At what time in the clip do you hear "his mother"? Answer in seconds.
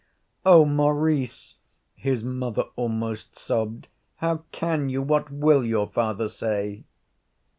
1.93-2.63